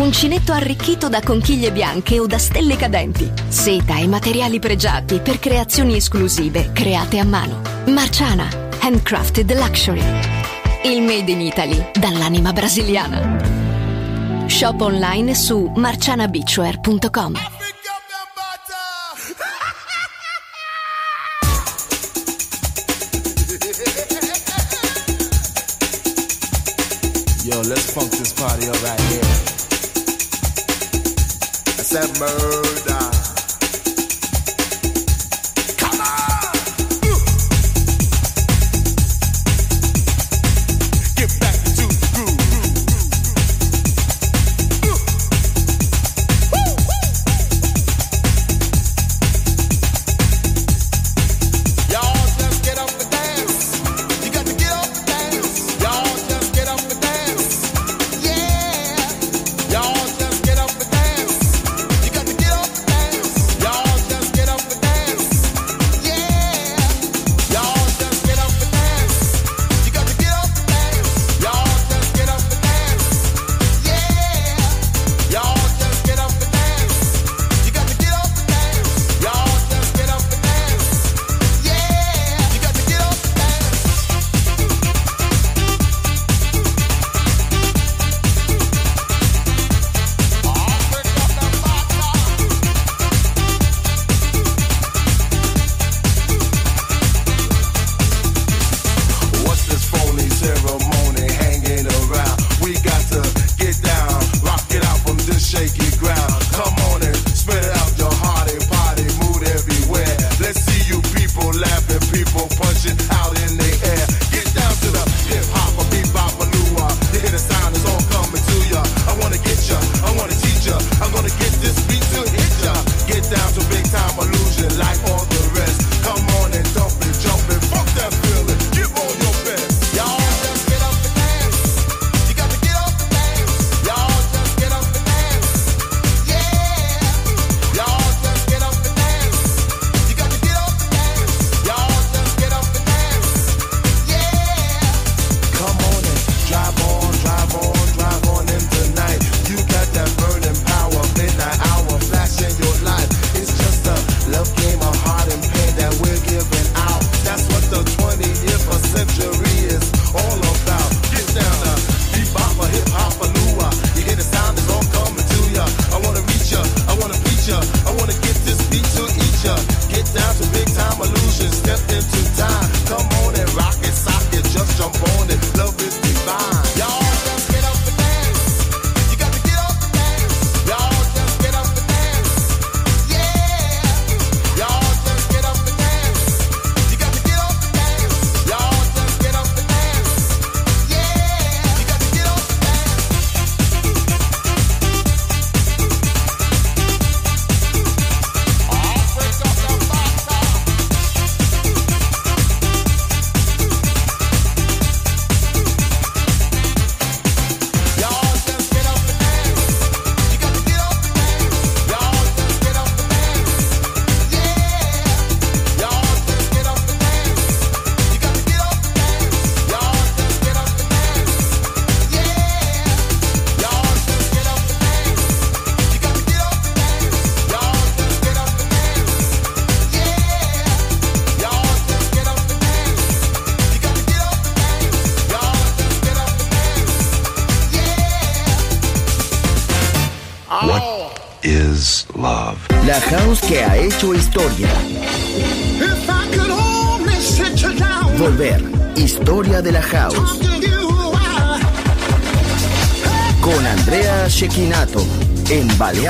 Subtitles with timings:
[0.00, 3.30] Uncinetto arricchito da conchiglie bianche o da stelle cadenti.
[3.48, 7.60] Seta e materiali pregiati per creazioni esclusive create a mano.
[7.88, 8.48] Marciana,
[8.80, 10.02] handcrafted luxury.
[10.84, 14.46] Il made in Italy dall'anima brasiliana.
[14.46, 17.34] Shop online su marcianabeachwear.com.
[27.44, 29.59] Yo, let's funk this party up right here.
[31.92, 32.99] it's a murder.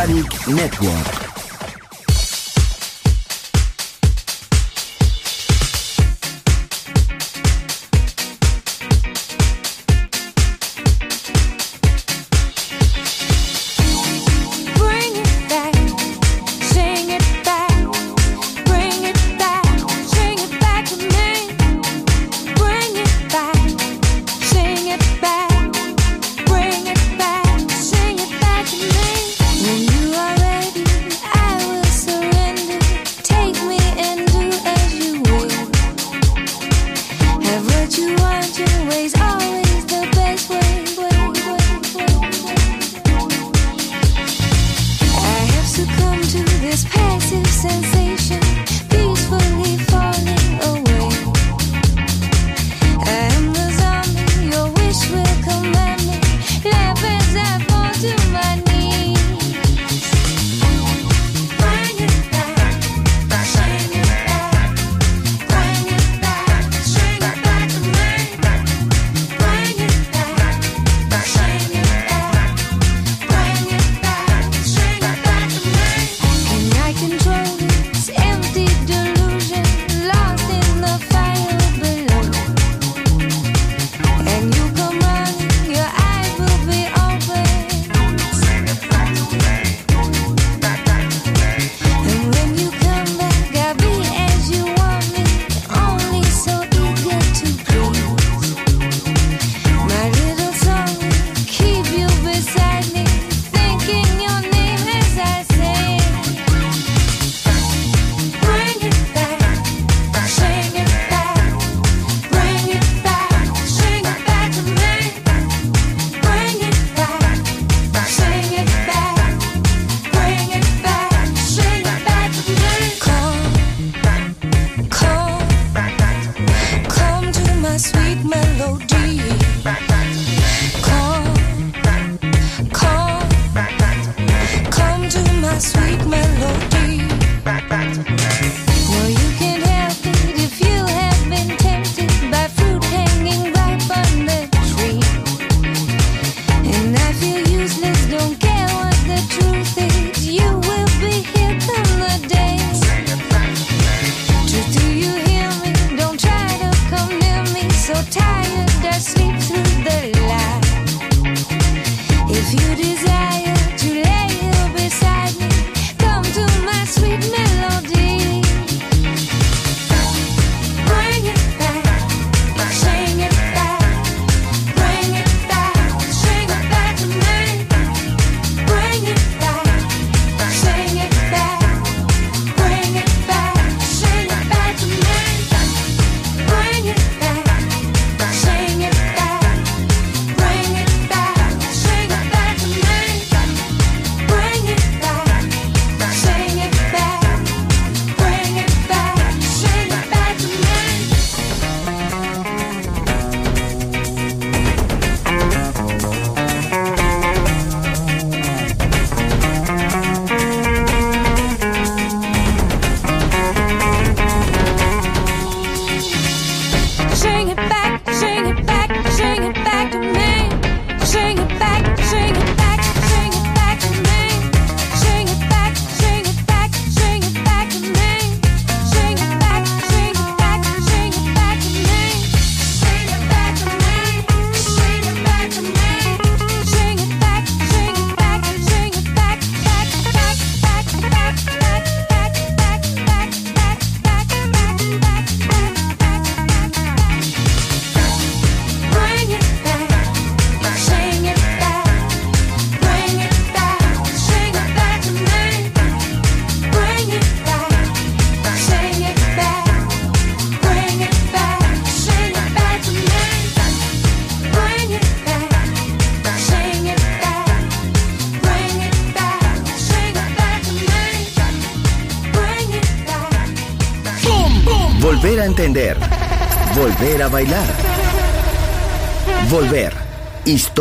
[0.01, 1.30] Organic Network.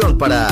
[0.00, 0.51] Para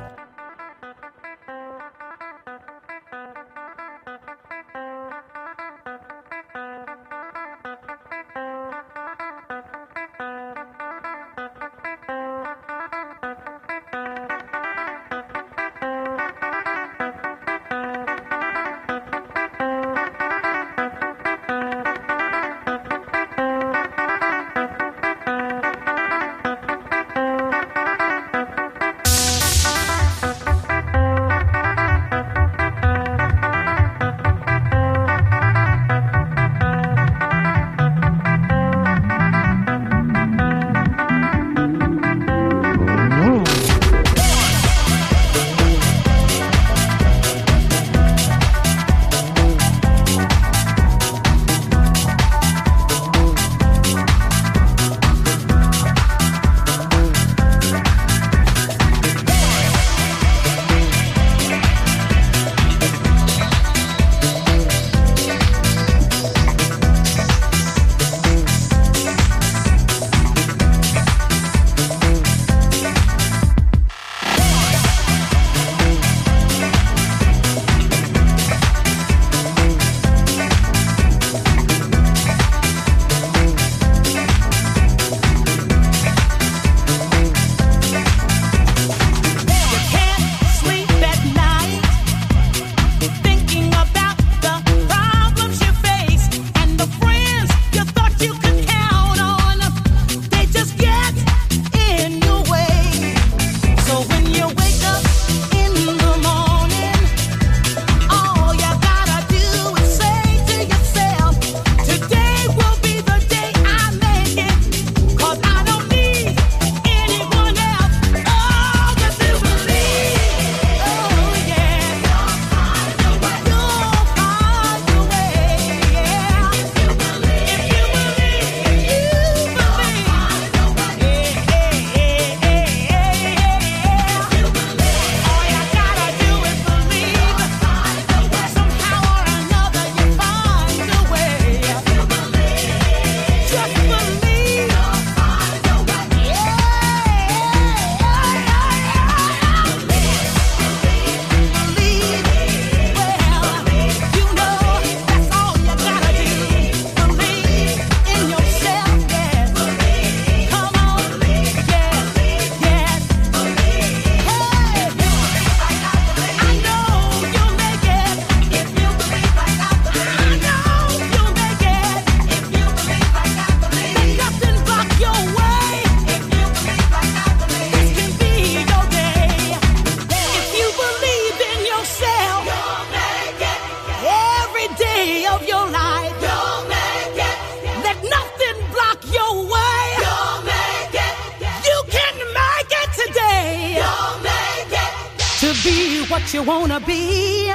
[196.33, 197.51] you wanna be,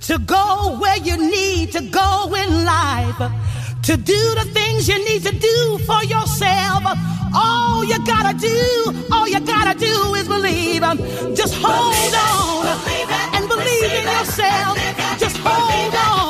[0.00, 3.18] to go where you need to go in life,
[3.82, 6.82] to do the things you need to do for yourself.
[7.34, 10.82] All you gotta do, all you gotta do is believe.
[11.34, 12.66] Just hold on
[13.34, 14.78] and believe in yourself.
[15.18, 16.29] Just hold on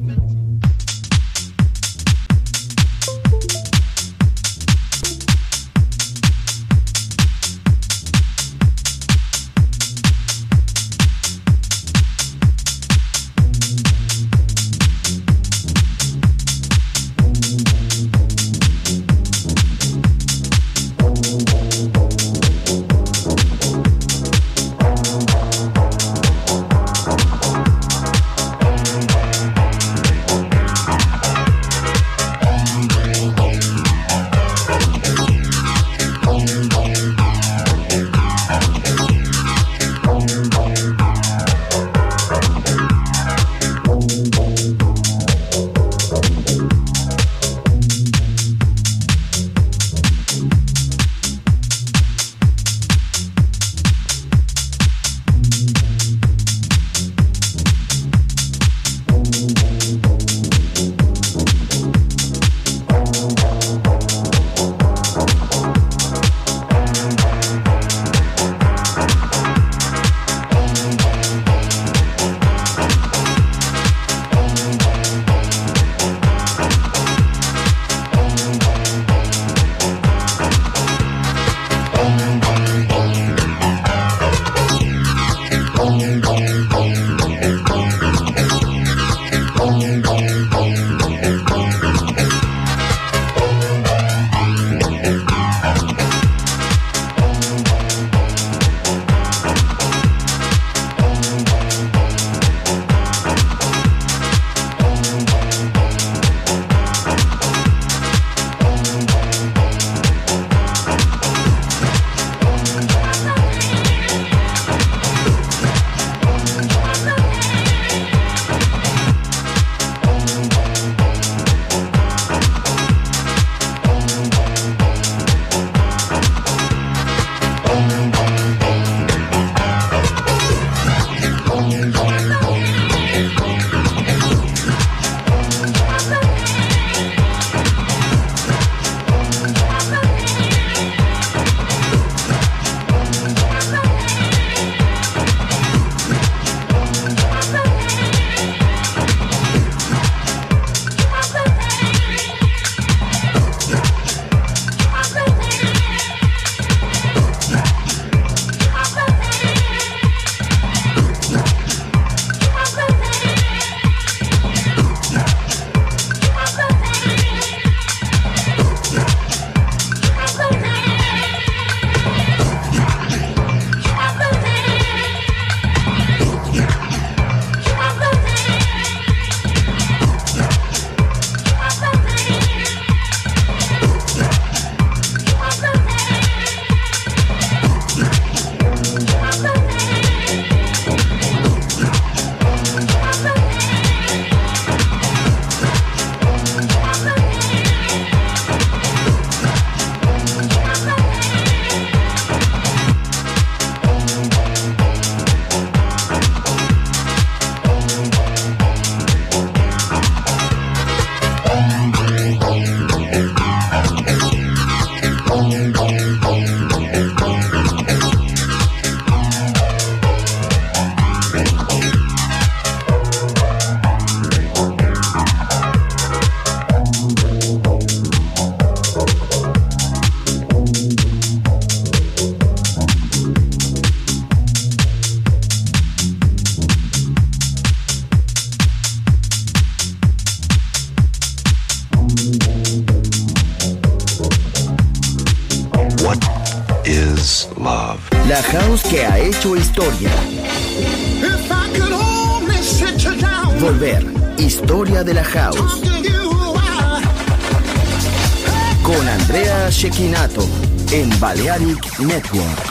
[262.01, 262.70] Network.